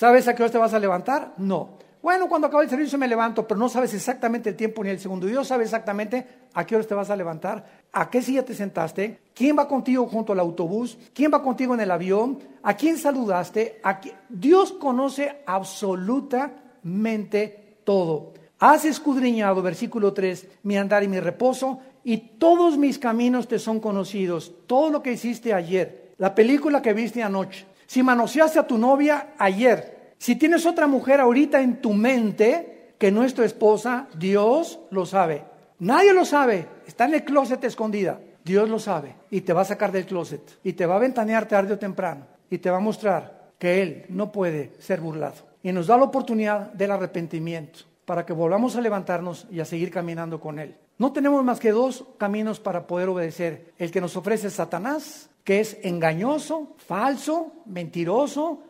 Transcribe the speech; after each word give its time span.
¿Sabes 0.00 0.26
a 0.28 0.34
qué 0.34 0.42
hora 0.42 0.50
te 0.50 0.56
vas 0.56 0.72
a 0.72 0.78
levantar? 0.78 1.34
No. 1.36 1.76
Bueno, 2.02 2.26
cuando 2.26 2.46
acabe 2.46 2.64
el 2.64 2.70
servicio 2.70 2.96
me 2.96 3.06
levanto, 3.06 3.46
pero 3.46 3.60
no 3.60 3.68
sabes 3.68 3.92
exactamente 3.92 4.48
el 4.48 4.56
tiempo 4.56 4.82
ni 4.82 4.88
el 4.88 4.98
segundo. 4.98 5.26
Dios 5.26 5.46
sabe 5.46 5.64
exactamente 5.64 6.26
a 6.54 6.64
qué 6.64 6.74
hora 6.74 6.86
te 6.86 6.94
vas 6.94 7.10
a 7.10 7.16
levantar, 7.16 7.66
a 7.92 8.08
qué 8.08 8.22
silla 8.22 8.42
te 8.42 8.54
sentaste, 8.54 9.18
quién 9.34 9.58
va 9.58 9.68
contigo 9.68 10.06
junto 10.06 10.32
al 10.32 10.40
autobús, 10.40 10.96
quién 11.12 11.30
va 11.30 11.42
contigo 11.42 11.74
en 11.74 11.80
el 11.80 11.90
avión, 11.90 12.38
a 12.62 12.72
quién 12.72 12.96
saludaste. 12.96 13.82
Dios 14.30 14.72
conoce 14.72 15.42
absolutamente 15.44 17.80
todo. 17.84 18.32
Has 18.58 18.86
escudriñado, 18.86 19.60
versículo 19.60 20.14
3, 20.14 20.46
mi 20.62 20.78
andar 20.78 21.04
y 21.04 21.08
mi 21.08 21.20
reposo, 21.20 21.78
y 22.04 22.16
todos 22.16 22.78
mis 22.78 22.98
caminos 22.98 23.48
te 23.48 23.58
son 23.58 23.80
conocidos. 23.80 24.50
Todo 24.66 24.88
lo 24.88 25.02
que 25.02 25.12
hiciste 25.12 25.52
ayer, 25.52 26.14
la 26.16 26.34
película 26.34 26.80
que 26.80 26.94
viste 26.94 27.22
anoche, 27.22 27.66
si 27.90 28.04
manoseaste 28.04 28.60
a 28.60 28.68
tu 28.68 28.78
novia 28.78 29.34
ayer, 29.36 30.14
si 30.16 30.36
tienes 30.36 30.64
otra 30.64 30.86
mujer 30.86 31.18
ahorita 31.18 31.60
en 31.60 31.80
tu 31.80 31.92
mente 31.92 32.94
que 32.96 33.10
no 33.10 33.24
es 33.24 33.34
tu 33.34 33.42
esposa, 33.42 34.06
Dios 34.14 34.78
lo 34.92 35.04
sabe. 35.06 35.42
Nadie 35.80 36.12
lo 36.12 36.24
sabe. 36.24 36.68
Está 36.86 37.06
en 37.06 37.14
el 37.14 37.24
closet 37.24 37.64
escondida. 37.64 38.20
Dios 38.44 38.68
lo 38.68 38.78
sabe. 38.78 39.16
Y 39.30 39.40
te 39.40 39.52
va 39.52 39.62
a 39.62 39.64
sacar 39.64 39.90
del 39.90 40.06
closet. 40.06 40.60
Y 40.62 40.74
te 40.74 40.86
va 40.86 40.94
a 40.94 41.00
ventanear 41.00 41.48
tarde 41.48 41.74
o 41.74 41.78
temprano. 41.80 42.28
Y 42.48 42.58
te 42.58 42.70
va 42.70 42.76
a 42.76 42.80
mostrar 42.80 43.54
que 43.58 43.82
Él 43.82 44.04
no 44.08 44.30
puede 44.30 44.70
ser 44.78 45.00
burlado. 45.00 45.48
Y 45.60 45.72
nos 45.72 45.88
da 45.88 45.96
la 45.96 46.04
oportunidad 46.04 46.72
del 46.72 46.92
arrepentimiento 46.92 47.80
para 48.04 48.24
que 48.24 48.32
volvamos 48.32 48.76
a 48.76 48.80
levantarnos 48.82 49.48
y 49.50 49.58
a 49.58 49.64
seguir 49.64 49.90
caminando 49.90 50.38
con 50.38 50.60
Él. 50.60 50.76
No 50.98 51.12
tenemos 51.12 51.42
más 51.42 51.58
que 51.58 51.72
dos 51.72 52.04
caminos 52.18 52.60
para 52.60 52.86
poder 52.86 53.08
obedecer. 53.08 53.72
El 53.78 53.90
que 53.90 54.00
nos 54.00 54.16
ofrece 54.16 54.48
Satanás, 54.48 55.29
que 55.44 55.60
es 55.60 55.78
engañoso, 55.82 56.74
falso, 56.76 57.52
mentiroso, 57.66 58.62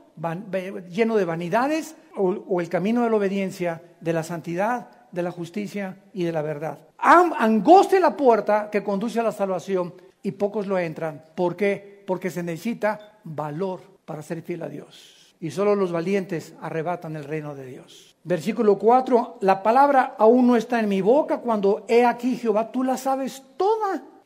lleno 0.91 1.17
de 1.17 1.25
vanidades, 1.25 1.97
o, 2.17 2.61
el 2.61 2.69
camino 2.69 3.03
de 3.03 3.11
la 3.11 3.17
obediencia, 3.17 3.83
de 4.01 4.13
la 4.13 4.23
santidad, 4.23 4.89
de 5.13 5.23
la 5.23 5.31
justicia 5.31 5.99
y 6.13 6.25
de 6.25 6.33
la 6.33 6.43
verdad. 6.43 6.79
Angoste 6.99 8.01
la 8.01 8.17
puerta 8.17 8.69
que 8.71 8.83
conduce 8.83 9.21
a 9.21 9.25
la 9.25 9.33
salvación 9.33 9.95
y 10.23 10.33
pocos 10.33 10.67
lo 10.67 10.79
entran. 10.79 11.25
¿Por 11.35 11.57
qué? 11.57 12.05
Porque 12.07 12.31
se 12.31 12.43
necesita 12.43 13.19
valor 13.25 13.81
para 14.05 14.23
ser 14.23 14.43
fiel 14.43 14.63
a 14.63 14.69
Dios. 14.69 15.35
Y 15.41 15.51
solo 15.51 15.75
los 15.75 15.91
valientes 15.91 16.55
arrebatan 16.61 17.17
el 17.17 17.25
reino 17.25 17.55
de 17.55 17.65
Dios. 17.65 18.17
Versículo 18.23 18.79
4, 18.79 19.39
la 19.41 19.63
palabra 19.63 20.15
aún 20.19 20.47
no 20.47 20.57
está 20.57 20.79
en 20.79 20.89
mi 20.89 21.01
boca 21.01 21.39
cuando 21.39 21.87
he 21.89 22.05
aquí 22.05 22.37
Jehová, 22.37 22.71
tú 22.71 22.85
la 22.85 22.99
sabes. 22.99 23.43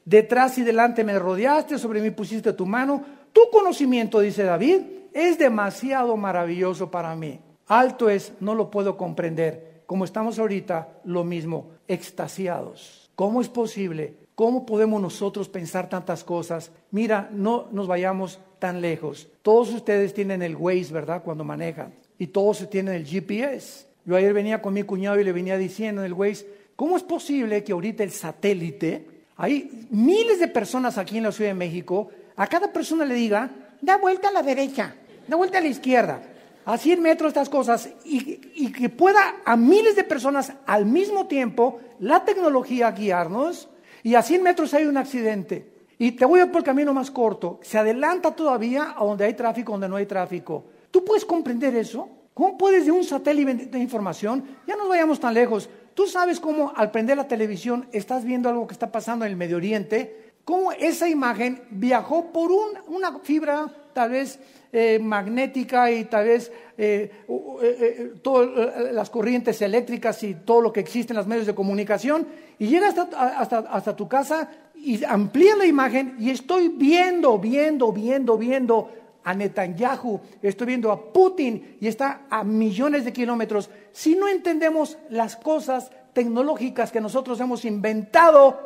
Detrás 0.05 0.59
y 0.59 0.63
delante 0.63 1.05
me 1.05 1.19
rodeaste, 1.19 1.79
sobre 1.79 2.01
mí 2.01 2.11
pusiste 2.11 2.53
tu 2.53 2.67
mano. 2.67 3.03
Tu 3.33 3.41
conocimiento, 3.51 4.21
dice 4.21 4.45
David, 4.45 4.81
es 5.13 5.39
demasiado 5.39 6.17
maravilloso 6.17 6.91
para 6.91 7.15
mí. 7.17 7.41
Alto 7.67 8.11
es, 8.11 8.33
no 8.41 8.55
lo 8.55 8.71
puedo 8.71 8.97
comprender. 8.97 9.83
Como 9.87 10.05
estamos 10.05 10.39
ahorita, 10.39 11.01
lo 11.05 11.25
mismo, 11.25 11.71
extasiados. 11.89 13.11
¿Cómo 13.15 13.41
es 13.41 13.49
posible? 13.49 14.15
¿Cómo 14.35 14.67
podemos 14.67 15.01
nosotros 15.01 15.49
pensar 15.49 15.89
tantas 15.89 16.25
cosas? 16.25 16.73
Mira, 16.91 17.29
no 17.33 17.69
nos 17.71 17.87
vayamos 17.87 18.41
tan 18.59 18.81
lejos. 18.81 19.29
Todos 19.43 19.73
ustedes 19.73 20.13
tienen 20.13 20.43
el 20.43 20.57
Waze, 20.57 20.93
¿verdad? 20.93 21.23
Cuando 21.23 21.45
manejan. 21.45 21.95
Y 22.19 22.27
todos 22.29 22.69
tienen 22.69 22.95
el 22.95 23.07
GPS. 23.07 23.87
Yo 24.05 24.17
ayer 24.17 24.35
venía 24.35 24.61
con 24.61 24.75
mi 24.75 24.83
cuñado 24.83 25.19
y 25.21 25.25
le 25.25 25.33
venía 25.33 25.57
diciendo 25.57 26.03
en 26.03 26.07
el 26.07 26.13
Waze, 26.13 26.47
¿cómo 26.77 26.97
es 26.97 27.03
posible 27.03 27.63
que 27.63 27.73
ahorita 27.73 28.03
el 28.03 28.11
satélite, 28.11 29.14
hay 29.37 29.87
miles 29.91 30.39
de 30.39 30.49
personas 30.49 30.99
aquí 30.99 31.19
en 31.19 31.25
la 31.25 31.33
Ciudad 31.33 31.51
de 31.51 31.55
México, 31.55 32.11
a 32.37 32.47
cada 32.47 32.73
persona 32.73 33.05
le 33.05 33.15
diga, 33.15 33.51
da 33.81 33.97
vuelta 33.97 34.29
a 34.29 34.33
la 34.33 34.43
derecha, 34.43 34.95
da 35.27 35.37
vuelta 35.37 35.59
a 35.59 35.61
la 35.61 35.69
izquierda, 35.69 36.23
a 36.65 36.79
100 36.79 37.03
metros 37.03 37.29
estas 37.29 37.49
cosas, 37.49 37.91
y, 38.05 38.73
que 38.73 38.89
pueda 38.89 39.37
a 39.45 39.57
miles 39.57 39.97
de 39.97 40.05
personas 40.05 40.53
al 40.67 40.87
mismo 40.87 41.27
tiempo 41.27 41.81
la 42.01 42.25
tecnología 42.25 42.91
guiarnos, 42.93 43.69
y 44.03 44.15
a 44.15 44.23
100 44.23 44.43
metros 44.43 44.75
hay 44.75 44.85
un 44.87 44.97
accidente. 44.97 45.73
Y 45.99 46.13
te 46.13 46.25
voy 46.25 46.41
a 46.41 46.47
por 46.47 46.59
el 46.59 46.65
camino 46.65 46.93
más 46.93 47.11
corto. 47.11 47.61
Se 47.63 47.79
adelanta 47.79 48.35
todavía 48.35 48.95
a 48.97 49.05
donde 49.05 49.25
hay 49.25 49.35
tráfico, 49.35 49.73
donde 49.73 49.89
no 49.89 49.97
hay 49.97 50.07
tráfico. 50.07 50.65
¿Tú 50.91 51.05
puedes 51.05 51.25
comprender 51.25 51.75
eso? 51.77 52.09
¿Cómo 52.35 52.59
puedes 52.59 52.85
de 52.85 52.91
un 52.91 53.05
satélite 53.05 53.67
de 53.67 53.79
información? 53.79 54.45
Ya 54.67 54.75
no 54.75 54.89
vayamos 54.89 55.21
tan 55.21 55.35
lejos. 55.35 55.71
Tú 55.95 56.09
sabes 56.09 56.41
cómo 56.41 56.73
al 56.75 56.91
prender 56.91 57.17
la 57.17 57.29
televisión 57.29 57.87
estás 57.93 58.25
viendo 58.25 58.49
algo 58.49 58.67
que 58.67 58.75
está 58.75 58.91
pasando 58.91 59.25
en 59.25 59.31
el 59.31 59.37
Medio 59.37 59.57
Oriente, 59.57 60.33
cómo 60.45 60.73
esa 60.73 61.09
imagen 61.09 61.63
viajó 61.71 62.33
por 62.33 62.51
una 62.89 63.21
fibra 63.21 63.73
tal 63.93 64.11
vez 64.11 64.41
eh, 64.73 64.99
magnética 65.01 65.89
y 65.93 66.07
tal 66.07 66.25
vez 66.25 66.51
eh, 66.77 67.25
eh, 67.63 68.13
todas 68.21 68.93
las 68.93 69.09
corrientes 69.09 69.63
eléctricas 69.63 70.21
y 70.25 70.35
todo 70.35 70.61
lo 70.61 70.73
que 70.73 70.81
existe 70.81 71.13
en 71.13 71.19
los 71.19 71.29
medios 71.29 71.47
de 71.47 71.55
comunicación, 71.55 72.27
y 72.59 72.67
llega 72.67 72.89
hasta, 72.89 73.63
hasta 73.71 73.95
tu 73.95 74.09
casa 74.09 74.51
y 74.75 75.05
amplía 75.05 75.55
la 75.55 75.67
imagen 75.67 76.17
y 76.19 76.31
estoy 76.31 76.69
viendo, 76.69 77.39
viendo, 77.39 77.93
viendo, 77.93 78.37
viendo 78.37 78.91
a 79.25 79.35
Netanyahu, 79.35 80.21
estoy 80.43 80.67
viendo 80.69 80.93
a 80.93 81.13
Putin 81.13 81.79
y 81.81 81.89
está 81.89 82.27
a 82.31 82.45
millones 82.45 83.05
de 83.05 83.13
kilómetros. 83.13 83.71
Si 83.93 84.15
no 84.15 84.29
entendemos 84.29 84.99
las 85.09 85.37
cosas 85.37 85.91
tecnológicas 86.13 86.93
que 86.93 87.01
nosotros 87.01 87.41
hemos 87.41 87.65
inventado, 87.65 88.61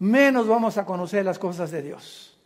menos 0.00 0.46
vamos 0.48 0.76
a 0.78 0.84
conocer 0.84 1.24
las 1.24 1.38
cosas 1.38 1.70
de 1.70 1.82
Dios. 1.82 2.39